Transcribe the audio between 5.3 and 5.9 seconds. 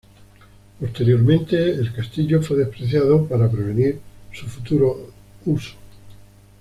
uso.